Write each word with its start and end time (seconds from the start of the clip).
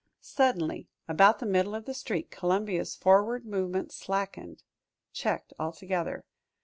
Suddenly, 0.19 0.87
about 1.07 1.37
the 1.37 1.45
middle 1.45 1.75
of 1.75 1.85
the 1.85 1.93
street, 1.93 2.31
Columbia's 2.31 2.95
forward 2.95 3.45
movement 3.45 3.91
slackened, 3.91 4.63
checked 5.13 5.53
altogether. 5.59 6.25